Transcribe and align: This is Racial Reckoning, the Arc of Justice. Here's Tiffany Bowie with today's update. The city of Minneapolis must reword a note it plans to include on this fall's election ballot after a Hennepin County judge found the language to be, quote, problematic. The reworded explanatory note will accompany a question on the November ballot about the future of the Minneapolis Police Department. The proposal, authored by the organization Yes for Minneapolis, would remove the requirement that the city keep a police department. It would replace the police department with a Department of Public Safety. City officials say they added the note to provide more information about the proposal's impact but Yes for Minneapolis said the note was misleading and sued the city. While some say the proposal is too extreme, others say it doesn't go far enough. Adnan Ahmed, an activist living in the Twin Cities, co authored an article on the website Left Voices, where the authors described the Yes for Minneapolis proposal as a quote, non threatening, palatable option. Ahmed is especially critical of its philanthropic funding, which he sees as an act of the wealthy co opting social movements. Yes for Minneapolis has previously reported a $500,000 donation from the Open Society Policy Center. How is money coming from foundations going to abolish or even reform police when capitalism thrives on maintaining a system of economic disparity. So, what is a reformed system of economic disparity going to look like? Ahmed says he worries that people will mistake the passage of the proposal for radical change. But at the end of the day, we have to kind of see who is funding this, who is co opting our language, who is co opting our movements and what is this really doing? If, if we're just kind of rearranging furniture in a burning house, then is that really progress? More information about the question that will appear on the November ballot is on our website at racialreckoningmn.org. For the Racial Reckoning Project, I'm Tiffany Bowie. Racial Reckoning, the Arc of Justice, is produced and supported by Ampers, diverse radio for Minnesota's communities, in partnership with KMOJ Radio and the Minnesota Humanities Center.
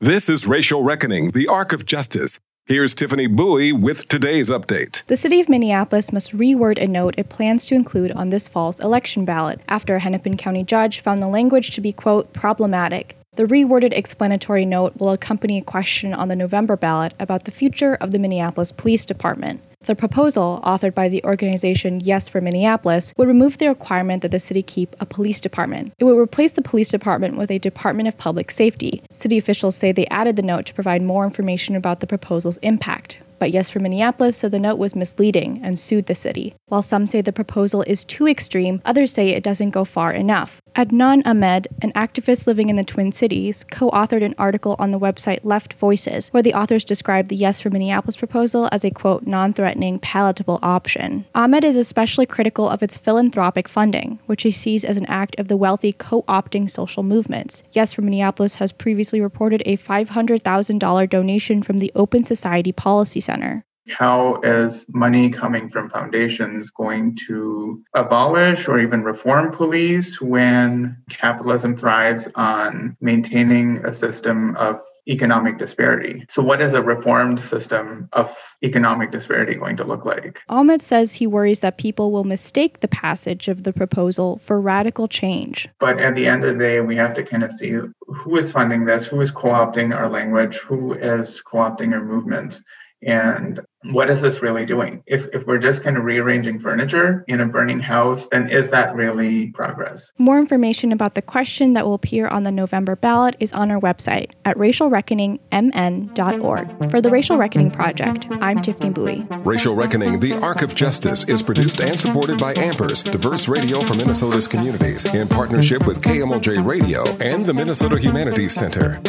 This 0.00 0.28
is 0.28 0.46
Racial 0.46 0.84
Reckoning, 0.84 1.32
the 1.32 1.48
Arc 1.48 1.72
of 1.72 1.84
Justice. 1.84 2.38
Here's 2.66 2.94
Tiffany 2.94 3.26
Bowie 3.26 3.72
with 3.72 4.06
today's 4.06 4.48
update. 4.48 5.04
The 5.06 5.16
city 5.16 5.40
of 5.40 5.48
Minneapolis 5.48 6.12
must 6.12 6.30
reword 6.38 6.78
a 6.78 6.86
note 6.86 7.16
it 7.18 7.28
plans 7.28 7.66
to 7.66 7.74
include 7.74 8.12
on 8.12 8.28
this 8.28 8.46
fall's 8.46 8.78
election 8.78 9.24
ballot 9.24 9.60
after 9.66 9.96
a 9.96 9.98
Hennepin 9.98 10.36
County 10.36 10.62
judge 10.62 11.00
found 11.00 11.20
the 11.20 11.26
language 11.26 11.72
to 11.72 11.80
be, 11.80 11.90
quote, 11.90 12.32
problematic. 12.32 13.16
The 13.32 13.46
reworded 13.46 13.92
explanatory 13.92 14.64
note 14.64 14.96
will 14.98 15.10
accompany 15.10 15.58
a 15.58 15.62
question 15.62 16.14
on 16.14 16.28
the 16.28 16.36
November 16.36 16.76
ballot 16.76 17.14
about 17.18 17.42
the 17.42 17.50
future 17.50 17.96
of 17.96 18.12
the 18.12 18.20
Minneapolis 18.20 18.70
Police 18.70 19.04
Department. 19.04 19.62
The 19.88 19.96
proposal, 19.96 20.60
authored 20.64 20.92
by 20.92 21.08
the 21.08 21.24
organization 21.24 22.00
Yes 22.00 22.28
for 22.28 22.42
Minneapolis, 22.42 23.14
would 23.16 23.26
remove 23.26 23.56
the 23.56 23.68
requirement 23.68 24.20
that 24.20 24.30
the 24.30 24.38
city 24.38 24.62
keep 24.62 24.94
a 25.00 25.06
police 25.06 25.40
department. 25.40 25.94
It 25.98 26.04
would 26.04 26.18
replace 26.18 26.52
the 26.52 26.60
police 26.60 26.90
department 26.90 27.38
with 27.38 27.50
a 27.50 27.58
Department 27.58 28.06
of 28.06 28.18
Public 28.18 28.50
Safety. 28.50 29.00
City 29.10 29.38
officials 29.38 29.76
say 29.76 29.90
they 29.90 30.04
added 30.08 30.36
the 30.36 30.42
note 30.42 30.66
to 30.66 30.74
provide 30.74 31.00
more 31.00 31.24
information 31.24 31.74
about 31.74 32.00
the 32.00 32.06
proposal's 32.06 32.58
impact 32.58 33.22
but 33.38 33.50
Yes 33.50 33.70
for 33.70 33.78
Minneapolis 33.78 34.36
said 34.36 34.50
the 34.50 34.58
note 34.58 34.78
was 34.78 34.96
misleading 34.96 35.60
and 35.62 35.78
sued 35.78 36.06
the 36.06 36.14
city. 36.14 36.54
While 36.66 36.82
some 36.82 37.06
say 37.06 37.20
the 37.20 37.32
proposal 37.32 37.82
is 37.82 38.04
too 38.04 38.28
extreme, 38.28 38.82
others 38.84 39.12
say 39.12 39.30
it 39.30 39.42
doesn't 39.42 39.70
go 39.70 39.84
far 39.84 40.12
enough. 40.12 40.60
Adnan 40.78 41.26
Ahmed, 41.26 41.66
an 41.82 41.90
activist 41.94 42.46
living 42.46 42.68
in 42.68 42.76
the 42.76 42.84
Twin 42.84 43.10
Cities, 43.10 43.64
co 43.64 43.90
authored 43.90 44.22
an 44.22 44.36
article 44.38 44.76
on 44.78 44.92
the 44.92 44.98
website 45.00 45.40
Left 45.42 45.74
Voices, 45.74 46.28
where 46.28 46.42
the 46.42 46.54
authors 46.54 46.84
described 46.84 47.30
the 47.30 47.34
Yes 47.34 47.60
for 47.60 47.68
Minneapolis 47.68 48.16
proposal 48.16 48.68
as 48.70 48.84
a 48.84 48.92
quote, 48.92 49.26
non 49.26 49.52
threatening, 49.52 49.98
palatable 49.98 50.60
option. 50.62 51.24
Ahmed 51.34 51.64
is 51.64 51.74
especially 51.74 52.26
critical 52.26 52.68
of 52.68 52.80
its 52.80 52.96
philanthropic 52.96 53.66
funding, 53.66 54.20
which 54.26 54.44
he 54.44 54.52
sees 54.52 54.84
as 54.84 54.96
an 54.96 55.06
act 55.06 55.36
of 55.36 55.48
the 55.48 55.56
wealthy 55.56 55.92
co 55.92 56.22
opting 56.28 56.70
social 56.70 57.02
movements. 57.02 57.64
Yes 57.72 57.92
for 57.92 58.02
Minneapolis 58.02 58.54
has 58.56 58.70
previously 58.70 59.20
reported 59.20 59.64
a 59.66 59.76
$500,000 59.76 61.10
donation 61.10 61.60
from 61.60 61.78
the 61.78 61.90
Open 61.96 62.22
Society 62.22 62.70
Policy 62.70 63.18
Center. 63.18 63.64
How 63.90 64.40
is 64.42 64.86
money 64.88 65.30
coming 65.30 65.68
from 65.68 65.90
foundations 65.90 66.70
going 66.70 67.16
to 67.26 67.82
abolish 67.94 68.68
or 68.68 68.78
even 68.78 69.02
reform 69.02 69.50
police 69.50 70.20
when 70.20 70.96
capitalism 71.10 71.76
thrives 71.76 72.28
on 72.34 72.96
maintaining 73.00 73.84
a 73.84 73.92
system 73.92 74.56
of 74.56 74.80
economic 75.08 75.58
disparity. 75.58 76.24
So, 76.28 76.42
what 76.42 76.60
is 76.60 76.74
a 76.74 76.82
reformed 76.82 77.42
system 77.42 78.08
of 78.12 78.36
economic 78.62 79.10
disparity 79.10 79.54
going 79.54 79.76
to 79.78 79.84
look 79.84 80.04
like? 80.04 80.40
Ahmed 80.48 80.82
says 80.82 81.14
he 81.14 81.26
worries 81.26 81.60
that 81.60 81.78
people 81.78 82.12
will 82.12 82.24
mistake 82.24 82.80
the 82.80 82.88
passage 82.88 83.48
of 83.48 83.64
the 83.64 83.72
proposal 83.72 84.38
for 84.38 84.60
radical 84.60 85.08
change. 85.08 85.68
But 85.80 85.98
at 85.98 86.14
the 86.14 86.26
end 86.26 86.44
of 86.44 86.58
the 86.58 86.64
day, 86.64 86.80
we 86.80 86.96
have 86.96 87.14
to 87.14 87.22
kind 87.22 87.42
of 87.42 87.50
see 87.50 87.70
who 87.70 88.36
is 88.36 88.52
funding 88.52 88.84
this, 88.84 89.06
who 89.06 89.20
is 89.20 89.30
co 89.30 89.48
opting 89.48 89.94
our 89.94 90.08
language, 90.08 90.58
who 90.58 90.92
is 90.92 91.40
co 91.40 91.58
opting 91.58 91.92
our 91.92 92.04
movements 92.04 92.62
and 93.02 93.60
what 93.84 94.10
is 94.10 94.20
this 94.20 94.42
really 94.42 94.66
doing? 94.66 95.04
If, 95.06 95.28
if 95.32 95.46
we're 95.46 95.58
just 95.58 95.84
kind 95.84 95.96
of 95.96 96.02
rearranging 96.02 96.58
furniture 96.58 97.24
in 97.28 97.40
a 97.40 97.46
burning 97.46 97.78
house, 97.78 98.26
then 98.28 98.50
is 98.50 98.70
that 98.70 98.92
really 98.94 99.52
progress? 99.52 100.10
More 100.18 100.40
information 100.40 100.90
about 100.90 101.14
the 101.14 101.22
question 101.22 101.74
that 101.74 101.86
will 101.86 101.94
appear 101.94 102.26
on 102.26 102.42
the 102.42 102.50
November 102.50 102.96
ballot 102.96 103.36
is 103.38 103.52
on 103.52 103.70
our 103.70 103.78
website 103.80 104.32
at 104.44 104.56
racialreckoningmn.org. 104.56 106.90
For 106.90 107.00
the 107.00 107.10
Racial 107.10 107.38
Reckoning 107.38 107.70
Project, 107.70 108.26
I'm 108.40 108.60
Tiffany 108.62 108.90
Bowie. 108.90 109.24
Racial 109.44 109.76
Reckoning, 109.76 110.18
the 110.20 110.32
Arc 110.34 110.62
of 110.62 110.74
Justice, 110.74 111.24
is 111.24 111.42
produced 111.42 111.80
and 111.80 111.98
supported 111.98 112.38
by 112.38 112.54
Ampers, 112.54 113.04
diverse 113.04 113.46
radio 113.46 113.80
for 113.80 113.94
Minnesota's 113.94 114.48
communities, 114.48 115.04
in 115.14 115.28
partnership 115.28 115.86
with 115.86 116.02
KMOJ 116.02 116.66
Radio 116.66 117.04
and 117.20 117.46
the 117.46 117.54
Minnesota 117.54 117.98
Humanities 117.98 118.54
Center. 118.54 119.00